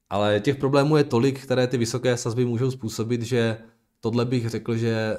[0.10, 3.58] Ale těch problémů je tolik, které ty vysoké sazby můžou způsobit, že
[4.00, 5.18] tohle bych řekl, že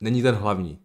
[0.00, 0.78] není ten hlavní.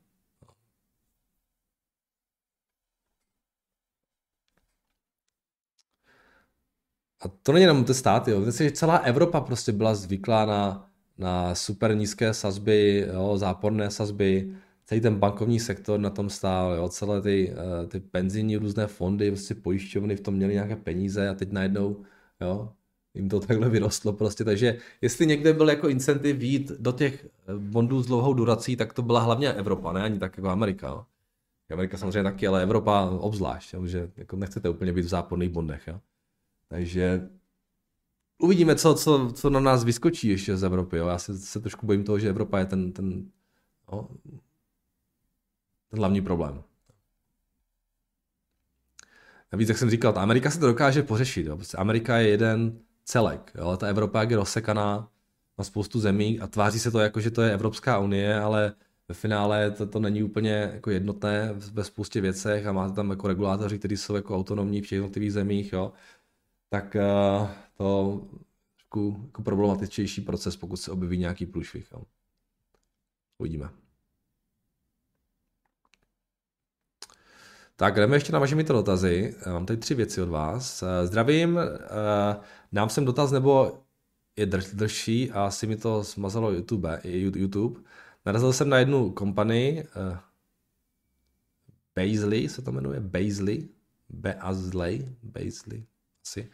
[7.25, 8.39] A to není jenom ty státy, jo.
[8.39, 14.55] Myslím, že celá Evropa prostě byla zvyklá na, na super nízké sazby, jo, záporné sazby,
[14.85, 19.31] celý ten bankovní sektor na tom stál, jo, celé ty, eh, ty penzijní různé fondy,
[19.31, 22.03] prostě pojišťovny v tom měly nějaké peníze a teď najednou,
[22.41, 22.73] jo,
[23.13, 28.03] jim to takhle vyrostlo prostě, takže jestli někde byl jako incentiv jít do těch bondů
[28.03, 30.87] s dlouhou durací, tak to byla hlavně Evropa, ne ani tak jako Amerika.
[30.87, 31.05] Jo.
[31.71, 35.87] Amerika samozřejmě taky, ale Evropa obzvlášť, jo, že jako nechcete úplně být v záporných bondech.
[35.87, 35.99] Jo.
[36.73, 37.29] Takže
[38.37, 40.97] uvidíme, co, co, co na nás vyskočí ještě z Evropy.
[40.97, 41.07] Jo.
[41.07, 43.25] Já se, se trošku bojím toho, že Evropa je ten, ten,
[43.91, 44.07] jo,
[45.89, 46.63] ten hlavní problém.
[49.51, 51.47] Navíc, jak jsem říkal, ta Amerika se to dokáže pořešit.
[51.47, 51.55] Jo.
[51.55, 53.65] Prostě Amerika je jeden celek, jo.
[53.65, 55.09] ale ta Evropa jak je rozsekaná
[55.57, 58.73] na spoustu zemí a tváří se to jako, že to je Evropská unie, ale
[59.07, 63.27] ve finále to, to není úplně jako jednotné ve spoustě věcech a máte tam jako
[63.27, 65.93] regulátoři, kteří jsou jako autonomní v těch jednotlivých zemích, jo.
[66.73, 68.21] Tak uh, to
[68.83, 71.93] jako, jako problematičtější proces, pokud se objeví nějaký průšvih.
[73.37, 73.69] Uvidíme.
[77.75, 79.35] Tak jdeme ještě na vaše mít dotazy.
[79.45, 80.83] Mám tady tři věci od vás.
[80.83, 82.39] Eh, zdravím, eh,
[82.71, 83.83] dám sem dotaz, nebo
[84.35, 87.01] je držší a asi mi to smazalo YouTube.
[87.03, 87.81] YouTube.
[88.25, 89.83] Narazil jsem na jednu kompanii,
[91.95, 93.69] Bazley se to jmenuje, Bazley,
[94.09, 95.85] Beazley, Bazley,
[96.25, 96.49] asi.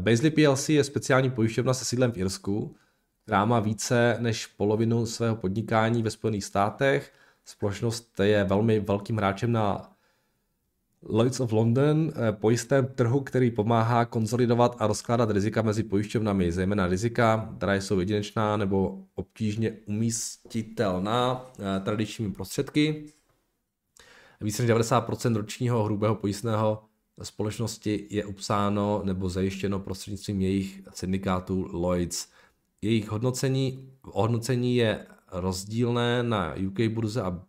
[0.00, 2.76] Bazley PLC je speciální pojišťovna se sídlem v Irsku,
[3.22, 7.12] která má více než polovinu svého podnikání ve Spojených státech.
[7.44, 9.92] Společnost je velmi velkým hráčem na
[11.08, 16.86] Lloyds of London eh, pojistém trhu, který pomáhá konsolidovat a rozkládat rizika mezi pojišťovnami, zejména
[16.86, 23.06] rizika, která jsou jedinečná nebo obtížně umístitelná eh, tradičními prostředky.
[24.40, 26.84] Více než 90% ročního hrubého pojistného
[27.22, 32.28] společnosti je upsáno nebo zajištěno prostřednictvím jejich syndikátu Lloyds.
[32.82, 37.46] Jejich hodnocení, hodnocení je rozdílné na UK burze a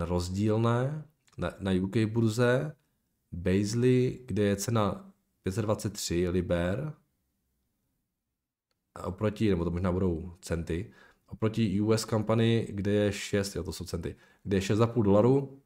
[0.00, 2.76] rozdílné na, na UK burze,
[3.32, 6.94] Bazley, kde je cena 523 liber,
[9.04, 10.92] oproti, nebo to možná budou centy,
[11.26, 15.61] oproti US Company, kde je 6, jo, to jsou centy, kde je 6,5 dolarů,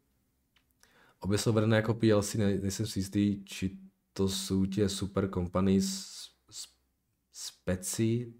[1.21, 3.79] obě jsou vedené jako PLC, ne, nejsem si jistý, či
[4.13, 6.17] to jsou tě super companies
[7.33, 8.35] speci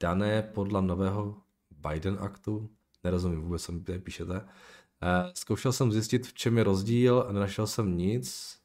[0.00, 2.70] dané podle nového Biden aktu,
[3.04, 4.48] Nerozumím vůbec, co mi tady píšete.
[5.02, 8.58] Eh, zkoušel jsem zjistit, v čem je rozdíl a nenašel jsem nic.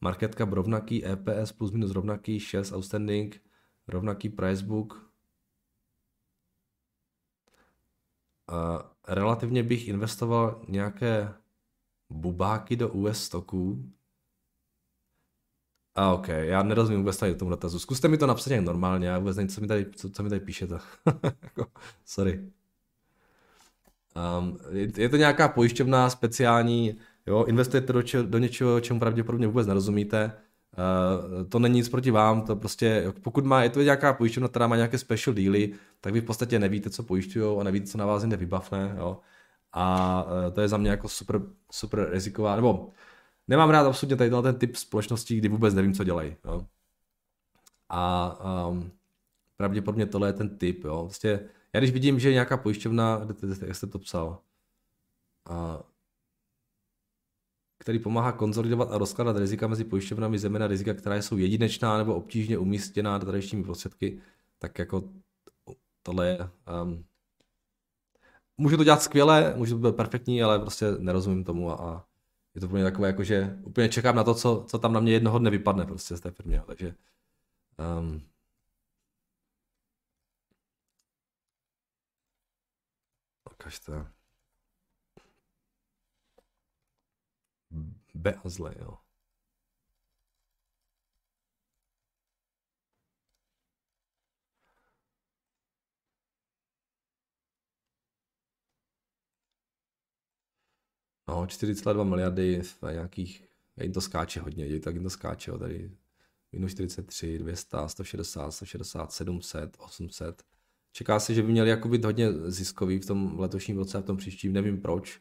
[0.00, 3.42] Marketka rovnaký, EPS plus minus rovnaký, 6 outstanding,
[3.88, 5.10] rovnaký pricebook.
[8.52, 11.34] Uh, relativně bych investoval nějaké
[12.14, 13.84] bubáky do US stoků.
[15.94, 17.78] A ok, já nerozumím vůbec tady tomu dotazu.
[17.78, 20.28] Zkuste mi to napsat nějak normálně, já vůbec nevím, co mi tady, co, co mi
[20.28, 20.78] tady píšete.
[21.42, 21.66] Jako,
[22.04, 22.50] sorry.
[24.38, 24.58] Um,
[24.96, 30.32] je, to nějaká pojišťovna speciální, jo, investujete do, če, do něčeho, čemu pravděpodobně vůbec nerozumíte,
[30.78, 34.66] Uh, to není nic proti vám, to prostě, pokud má, je to nějaká pojišťovna, která
[34.66, 38.06] má nějaké special dealy, tak vy v podstatě nevíte, co pojišťují a nevíte, co na
[38.06, 39.20] vás jinde vybavne, jo.
[39.76, 41.40] A uh, to je za mě jako super,
[41.72, 42.90] super riziková, nebo
[43.48, 46.66] nemám rád absolutně tady ten typ společností, kdy vůbec nevím, co dělají, jo.
[47.88, 48.36] A
[48.68, 48.92] um,
[49.56, 51.04] pravděpodobně tohle je ten typ, jo.
[51.04, 53.26] Prostě já když vidím, že nějaká pojišťovna,
[53.66, 54.38] jak jste to psal,
[55.50, 55.82] a
[57.78, 62.58] který pomáhá konzolidovat a rozkládat rizika mezi pojišťovnami, zejména rizika, která jsou jedinečná nebo obtížně
[62.58, 64.20] umístěná tradičními prostředky,
[64.58, 65.04] tak jako
[66.02, 66.38] tohle je...
[66.82, 67.04] Um,
[68.56, 72.04] můžu to dělat skvěle, můžu to být perfektní, ale prostě nerozumím tomu a, a
[72.54, 75.00] je to pro mě takové, jako že úplně čekám na to, co, co tam na
[75.00, 76.94] mě jednoho dne vypadne prostě z té firmy, takže
[78.00, 78.22] um,
[83.52, 84.06] Ukažte.
[88.14, 89.03] Beazle, jo.
[101.28, 103.48] No, 4,2 miliardy v nějakých,
[103.82, 105.90] jim to skáče hodně, tak jim to skáče, jo, tady
[106.52, 110.42] minus 43, 200, 160, 160, 700, 800.
[110.92, 114.04] Čeká se, že by měli jako být hodně ziskový v tom letošním roce a v
[114.04, 115.20] tom příštím, nevím proč.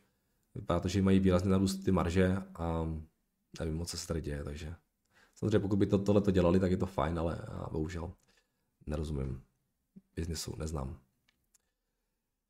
[0.56, 2.88] Vypadá to, že mají výrazně narůst ty marže a
[3.60, 4.76] nevím moc, co se tady děje, takže
[5.36, 7.42] samozřejmě pokud by to, tohle to dělali, tak je to fajn, ale
[7.72, 8.14] bohužel
[8.88, 9.42] nerozumím
[10.16, 11.00] biznesu, neznám.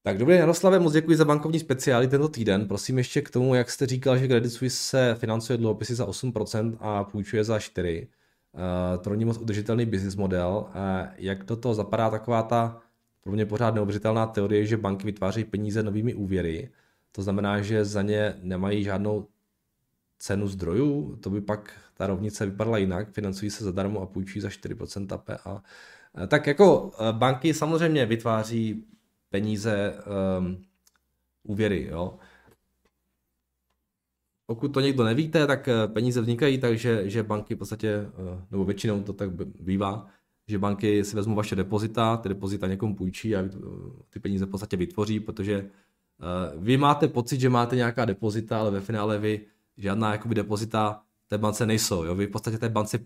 [0.06, 2.68] Tak dobrý, Jaroslave, moc děkuji za bankovní speciály tento týden.
[2.68, 6.78] Prosím ještě k tomu, jak jste říkal, že Credit Suisse se financuje dluhopisy za 8%
[6.80, 8.08] a půjčuje za 4%.
[8.54, 10.66] Uh, to není moc udržitelný business model.
[10.68, 10.74] Uh,
[11.18, 12.82] jak do toho zapadá taková ta
[13.22, 16.70] pro mě pořád neuvěřitelná teorie, že banky vytváří peníze novými úvěry.
[17.12, 19.28] To znamená, že za ně nemají žádnou
[20.20, 24.50] cenu zdrojů, to by pak ta rovnice vypadala jinak, financují se zadarmo a půjčují za
[24.50, 25.64] 4% PA.
[26.28, 28.86] Tak jako banky samozřejmě vytváří
[29.34, 29.94] peníze,
[30.40, 30.58] um,
[31.44, 32.18] úvěry, jo.
[34.46, 38.08] Pokud to někdo nevíte, tak peníze vznikají tak, že, banky v podstatě,
[38.52, 39.30] nebo většinou to tak
[39.60, 40.08] bývá,
[40.48, 43.44] že banky si vezmou vaše depozita, ty depozita někomu půjčí a
[44.10, 48.72] ty peníze v podstatě vytvoří, protože eh, vy máte pocit, že máte nějaká depozita, ale
[48.72, 49.46] ve finále vy
[49.78, 52.04] žádná jakoby depozita té bance nejsou.
[52.04, 52.16] Jo?
[52.16, 53.00] Vy v podstatě té bance,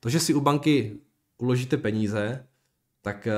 [0.00, 1.00] to, že si u banky
[1.38, 2.46] uložíte peníze,
[3.02, 3.32] tak eh,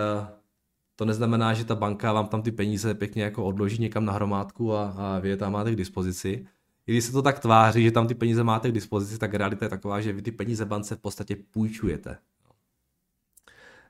[0.97, 4.75] to neznamená, že ta banka vám tam ty peníze pěkně jako odloží někam na hromádku
[4.75, 6.47] a, a vy je tam máte k dispozici.
[6.87, 9.65] I když se to tak tváří, že tam ty peníze máte k dispozici, tak realita
[9.65, 12.19] je taková, že vy ty peníze bance v podstatě půjčujete.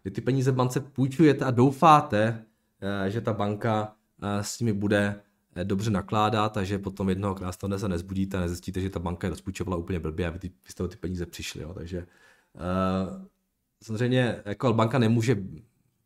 [0.04, 2.44] Vy ty peníze bance půjčujete a doufáte,
[2.80, 5.20] eh, že ta banka eh, s nimi bude
[5.56, 9.26] eh, dobře nakládat a že potom jednoho krásného se nezbudíte a nezjistíte, že ta banka
[9.26, 11.62] je rozpůjčovala úplně blbě a vy, ty, vy jste o ty peníze přišli.
[11.62, 11.74] Jo.
[11.74, 13.24] Takže uh,
[13.82, 15.36] samozřejmě jako banka nemůže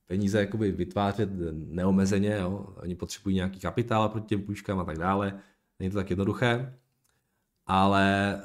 [0.09, 2.67] peníze jakoby vytvářet neomezeně, jo.
[2.77, 5.39] oni potřebují nějaký kapitál proti těm půjčkám a tak dále,
[5.79, 6.75] není to tak jednoduché,
[7.67, 8.37] ale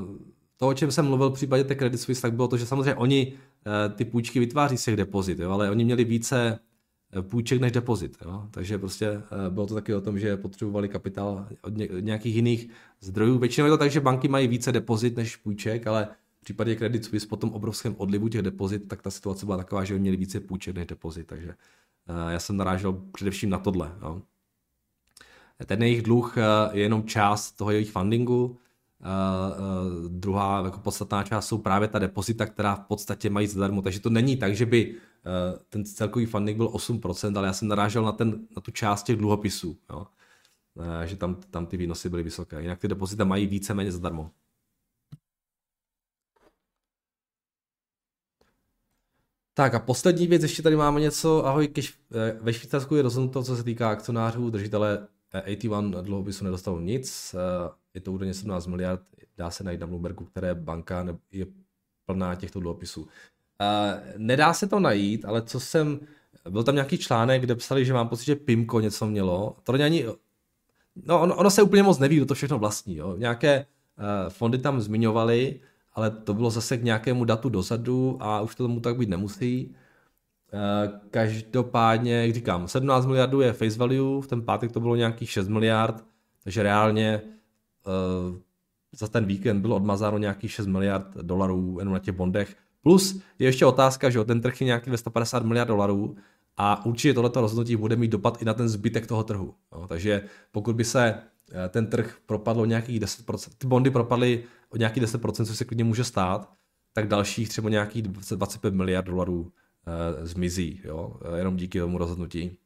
[0.00, 0.16] uh,
[0.56, 2.94] to, o čem jsem mluvil v případě té Credit Suisse, tak bylo to, že samozřejmě
[2.94, 6.58] oni Eh, ty půjčky vytváří z těch depozit, jo, ale oni měli více
[7.18, 8.16] eh, půjček než depozit.
[8.24, 8.48] Jo?
[8.50, 12.68] Takže prostě eh, bylo to taky o tom, že potřebovali kapitál od nějakých jiných
[13.00, 13.38] zdrojů.
[13.38, 16.08] Většinou je to tak, že banky mají více depozit než půjček, ale
[16.42, 19.84] v případě Credit Suisse po tom obrovském odlivu těch depozit, tak ta situace byla taková,
[19.84, 21.26] že oni měli více půjček než depozit.
[21.26, 21.54] Takže
[22.28, 23.92] já jsem narážel především na tohle.
[24.02, 24.22] Jo?
[25.66, 26.36] Ten jejich dluh
[26.72, 28.58] je jenom část toho jejich fundingu,
[29.02, 33.82] Uh, uh, druhá jako podstatná část jsou právě ta depozita, která v podstatě mají zadarmo.
[33.82, 37.68] Takže to není tak, že by uh, ten celkový funding byl 8%, ale já jsem
[37.68, 40.06] narážel na, ten, na tu část těch dluhopisů, jo?
[40.74, 42.62] Uh, že tam, tam ty výnosy byly vysoké.
[42.62, 44.30] Jinak ty depozita mají víceméně zadarmo.
[49.54, 51.94] Tak a poslední věc, ještě tady máme něco, ahoj, kež,
[52.40, 55.06] ve Švýcarsku je rozhodnuto, co se týká akcionářů, držitele
[55.46, 57.34] AT1 dluhopisu nedostal nic,
[57.94, 59.02] je to údajně 17 miliard,
[59.36, 61.46] dá se najít na Bloombergu, které banka je
[62.06, 63.08] plná těchto dluhopisů.
[64.16, 66.00] Nedá se to najít, ale co jsem,
[66.50, 69.56] byl tam nějaký článek, kde psali, že mám pocit, že Pimko něco mělo.
[69.62, 70.06] To není ani,
[71.06, 72.96] no ono, ono se úplně moc neví, kdo to všechno vlastní.
[72.96, 73.16] Jo.
[73.16, 73.66] Nějaké
[74.28, 75.60] fondy tam zmiňovali,
[75.94, 79.74] ale to bylo zase k nějakému datu dozadu a už to tomu tak být nemusí.
[80.52, 85.30] Uh, každopádně, jak říkám, 17 miliardů je face value, v ten pátek to bylo nějakých
[85.30, 86.04] 6 miliard,
[86.44, 87.22] takže reálně
[87.86, 88.36] uh,
[88.92, 92.56] za ten víkend bylo odmazáno nějakých 6 miliard dolarů jenom na těch bondech.
[92.82, 96.16] Plus je ještě otázka, že ten trh je nějaký ve 150 miliard dolarů
[96.56, 99.54] a určitě tohleto rozhodnutí bude mít dopad i na ten zbytek toho trhu.
[99.72, 100.22] No, takže
[100.52, 101.14] pokud by se
[101.52, 105.84] eh, ten trh propadl nějakých 10%, ty bondy propadly o nějakých 10%, což se klidně
[105.84, 106.52] může stát,
[106.92, 112.58] tak dalších třeba nějakých 25 miliard dolarů uh, zmizí, jo, jenom díky tomu rozhodnutí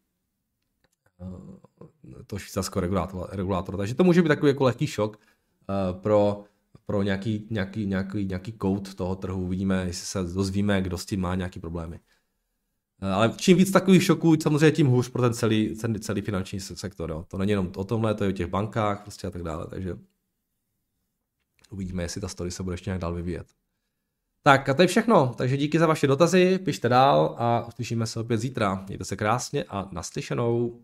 [2.26, 3.78] to švýcarského regulátora, regulátora.
[3.78, 6.44] Takže to může být takový jako lehký šok uh, pro,
[6.86, 9.42] pro nějaký, nějaký, nějaký, nějaký kout toho trhu.
[9.42, 12.00] Uvidíme, jestli se dozvíme, kdo s tím má nějaký problémy.
[13.02, 16.60] Uh, ale čím víc takových šoků, samozřejmě tím hůř pro ten celý, celý, celý finanční
[16.60, 17.10] sektor.
[17.10, 17.24] Jo.
[17.28, 19.66] To není jenom o tomhle, to je o těch bankách prostě a tak dále.
[19.66, 19.98] Takže
[21.70, 23.46] uvidíme, jestli ta story se bude ještě nějak dál vyvíjet.
[24.42, 28.20] Tak a to je všechno, takže díky za vaše dotazy, pište dál a uslyšíme se
[28.20, 28.84] opět zítra.
[28.86, 30.80] Mějte se krásně a naslyšenou.